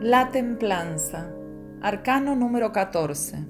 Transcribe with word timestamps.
La 0.00 0.30
templanza, 0.30 1.28
arcano 1.82 2.36
número 2.36 2.70
14. 2.70 3.44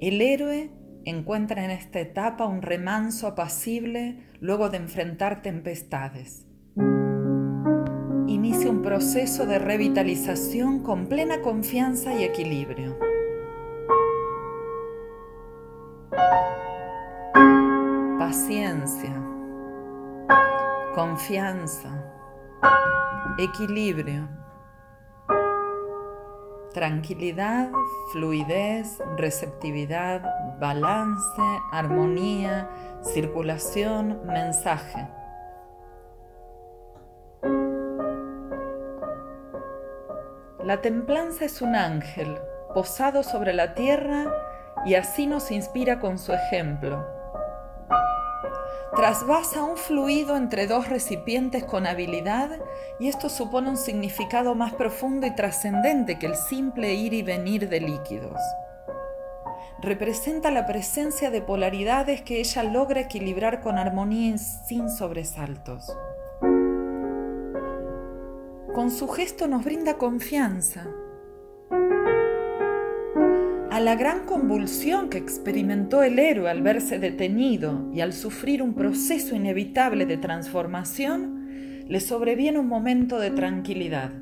El 0.00 0.22
héroe 0.22 0.70
encuentra 1.04 1.66
en 1.66 1.70
esta 1.70 2.00
etapa 2.00 2.46
un 2.46 2.62
remanso 2.62 3.26
apacible 3.26 4.26
luego 4.40 4.70
de 4.70 4.78
enfrentar 4.78 5.42
tempestades. 5.42 6.46
Inicia 8.26 8.70
un 8.70 8.80
proceso 8.80 9.44
de 9.44 9.58
revitalización 9.58 10.82
con 10.82 11.08
plena 11.08 11.42
confianza 11.42 12.14
y 12.14 12.24
equilibrio. 12.24 12.98
Paciencia, 18.18 19.12
confianza, 20.94 22.02
equilibrio 23.36 24.42
Tranquilidad, 26.74 27.70
fluidez, 28.10 28.98
receptividad, 29.16 30.58
balance, 30.58 31.40
armonía, 31.70 32.68
circulación, 33.00 34.26
mensaje. 34.26 35.06
La 40.64 40.80
templanza 40.82 41.44
es 41.44 41.62
un 41.62 41.76
ángel 41.76 42.38
posado 42.74 43.22
sobre 43.22 43.52
la 43.52 43.74
tierra 43.74 44.26
y 44.84 44.96
así 44.96 45.28
nos 45.28 45.52
inspira 45.52 46.00
con 46.00 46.18
su 46.18 46.32
ejemplo 46.32 47.13
trasvasa 48.94 49.64
un 49.64 49.76
fluido 49.76 50.36
entre 50.36 50.66
dos 50.66 50.88
recipientes 50.88 51.64
con 51.64 51.86
habilidad 51.86 52.60
y 53.00 53.08
esto 53.08 53.28
supone 53.28 53.70
un 53.70 53.76
significado 53.76 54.54
más 54.54 54.72
profundo 54.72 55.26
y 55.26 55.34
trascendente 55.34 56.18
que 56.18 56.26
el 56.26 56.36
simple 56.36 56.94
ir 56.94 57.12
y 57.12 57.22
venir 57.22 57.68
de 57.68 57.80
líquidos. 57.80 58.40
Representa 59.82 60.50
la 60.50 60.66
presencia 60.66 61.30
de 61.30 61.42
polaridades 61.42 62.22
que 62.22 62.38
ella 62.38 62.62
logra 62.62 63.00
equilibrar 63.00 63.60
con 63.60 63.78
armonía 63.78 64.36
y 64.36 64.38
sin 64.38 64.88
sobresaltos. 64.88 65.92
Con 68.74 68.90
su 68.90 69.08
gesto 69.08 69.46
nos 69.48 69.64
brinda 69.64 69.98
confianza, 69.98 70.86
a 73.74 73.80
la 73.80 73.96
gran 73.96 74.24
convulsión 74.24 75.08
que 75.08 75.18
experimentó 75.18 76.04
el 76.04 76.20
héroe 76.20 76.48
al 76.48 76.62
verse 76.62 77.00
detenido 77.00 77.90
y 77.92 78.02
al 78.02 78.12
sufrir 78.12 78.62
un 78.62 78.74
proceso 78.74 79.34
inevitable 79.34 80.06
de 80.06 80.16
transformación, 80.16 81.84
le 81.88 81.98
sobreviene 81.98 82.60
un 82.60 82.68
momento 82.68 83.18
de 83.18 83.32
tranquilidad. 83.32 84.12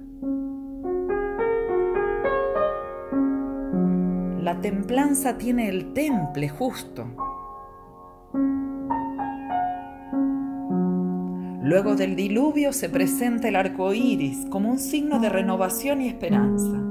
La 4.41 4.59
templanza 4.63 5.37
tiene 5.37 5.69
el 5.69 5.93
temple 5.93 6.49
justo. 6.49 7.05
Luego 11.63 11.95
del 11.95 12.17
diluvio 12.17 12.73
se 12.73 12.89
presenta 12.89 13.49
el 13.49 13.57
arco 13.57 13.93
iris 13.93 14.47
como 14.49 14.71
un 14.71 14.79
signo 14.79 15.21
de 15.21 15.29
renovación 15.29 16.01
y 16.01 16.09
esperanza. 16.09 16.82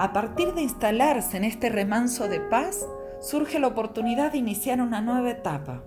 A 0.00 0.12
partir 0.12 0.54
de 0.54 0.62
instalarse 0.62 1.36
en 1.36 1.42
este 1.42 1.70
remanso 1.70 2.28
de 2.28 2.38
paz, 2.38 2.88
surge 3.20 3.58
la 3.58 3.66
oportunidad 3.66 4.30
de 4.30 4.38
iniciar 4.38 4.80
una 4.80 5.00
nueva 5.00 5.32
etapa. 5.32 5.82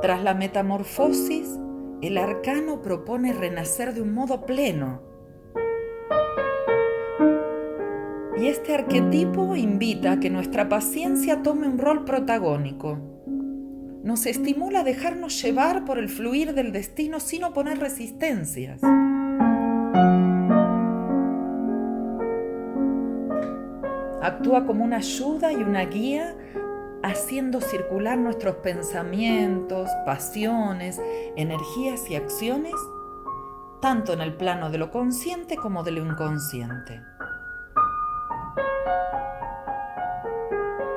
Tras 0.00 0.22
la 0.22 0.34
metamorfosis, 0.34 1.58
el 2.02 2.16
arcano 2.16 2.82
propone 2.82 3.32
renacer 3.32 3.94
de 3.94 4.02
un 4.02 4.14
modo 4.14 4.46
pleno. 4.46 5.02
Y 8.38 8.46
este 8.46 8.74
arquetipo 8.74 9.56
invita 9.56 10.12
a 10.12 10.20
que 10.20 10.30
nuestra 10.30 10.68
paciencia 10.68 11.42
tome 11.42 11.66
un 11.66 11.78
rol 11.78 12.04
protagónico 12.04 13.13
nos 14.04 14.26
estimula 14.26 14.80
a 14.80 14.84
dejarnos 14.84 15.42
llevar 15.42 15.86
por 15.86 15.98
el 15.98 16.10
fluir 16.10 16.52
del 16.52 16.72
destino 16.72 17.20
sin 17.20 17.42
oponer 17.42 17.78
resistencias. 17.78 18.82
Actúa 24.20 24.66
como 24.66 24.84
una 24.84 24.98
ayuda 24.98 25.52
y 25.52 25.56
una 25.56 25.86
guía 25.86 26.36
haciendo 27.02 27.62
circular 27.62 28.18
nuestros 28.18 28.56
pensamientos, 28.56 29.88
pasiones, 30.04 31.00
energías 31.36 32.10
y 32.10 32.16
acciones, 32.16 32.74
tanto 33.80 34.12
en 34.12 34.20
el 34.20 34.34
plano 34.34 34.70
de 34.70 34.76
lo 34.76 34.90
consciente 34.90 35.56
como 35.56 35.82
de 35.82 35.92
lo 35.92 36.04
inconsciente. 36.04 37.00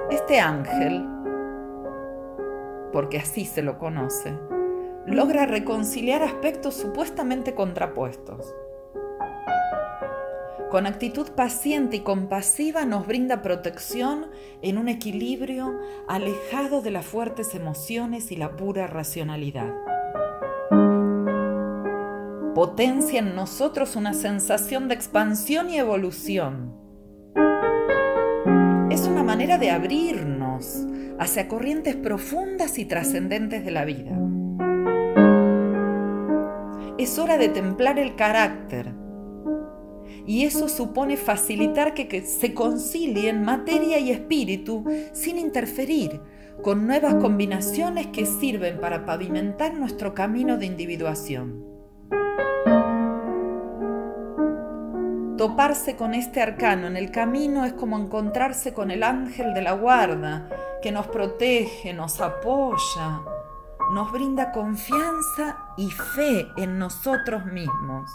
Este 0.10 0.42
ángel 0.42 1.08
porque 2.92 3.18
así 3.18 3.46
se 3.46 3.62
lo 3.62 3.78
conoce, 3.78 4.38
logra 5.06 5.46
reconciliar 5.46 6.24
aspectos 6.24 6.76
supuestamente 6.76 7.54
contrapuestos. 7.56 8.54
Con 10.70 10.86
actitud 10.86 11.30
paciente 11.32 11.96
y 11.96 12.00
compasiva 12.02 12.86
nos 12.86 13.08
brinda 13.08 13.42
protección 13.42 14.28
en 14.62 14.78
un 14.78 14.90
equilibrio 14.90 15.80
alejado 16.10 16.82
de 16.82 16.92
las 16.92 17.06
fuertes 17.06 17.56
emociones 17.56 18.32
y 18.34 18.36
la 18.36 18.58
pura 18.58 18.86
racionalidad. 18.86 19.74
Potencia 22.54 23.20
en 23.20 23.34
nosotros 23.34 23.96
una 23.96 24.14
sensación 24.14 24.90
de 24.90 24.96
expansión 24.96 25.70
y 25.70 25.78
evolución. 25.78 26.76
Es 28.90 29.08
una 29.08 29.24
manera 29.24 29.58
de 29.58 29.70
abrirnos 29.70 30.37
hacia 31.20 31.48
corrientes 31.48 31.96
profundas 31.96 32.78
y 32.80 32.86
trascendentes 32.86 33.66
de 33.66 33.72
la 33.72 33.86
vida. 33.86 34.18
Es 36.98 37.20
hora 37.20 37.38
de 37.38 37.50
templar 37.50 38.00
el 38.00 38.16
carácter 38.16 38.94
y 40.26 40.44
eso 40.44 40.68
supone 40.68 41.16
facilitar 41.16 41.94
que, 41.94 42.22
se 42.22 42.54
concilien 42.54 43.44
materia 43.44 43.98
y 43.98 44.12
espíritu 44.12 44.84
sin 45.14 45.38
interferir, 45.38 46.20
con 46.62 46.86
nuevas 46.86 47.16
combinaciones 47.16 48.08
que 48.08 48.26
sirven 48.26 48.80
para 48.80 49.06
pavimentar 49.06 49.74
nuestro 49.74 50.14
camino 50.14 50.58
de 50.58 50.66
individuación. 50.66 51.66
Toparse 55.38 55.96
con 55.96 56.16
este 56.16 56.42
arcano 56.42 56.88
en 56.88 56.98
el 56.98 57.12
camino 57.12 57.64
es 57.64 57.74
como 57.74 58.00
encontrarse 58.00 58.74
con 58.74 58.90
el 58.90 59.04
ángel 59.04 59.54
de 59.54 59.62
la 59.62 59.74
guarda, 59.74 60.50
que 60.82 60.92
nos 60.92 61.06
protege, 61.06 61.94
nos 61.94 62.20
apoya, 62.22 63.22
nos 63.94 64.12
brinda 64.12 64.52
confianza 64.52 65.60
y 65.78 65.92
fe 65.92 66.48
en 66.58 66.80
nosotros 66.80 67.46
mismos. 67.46 68.10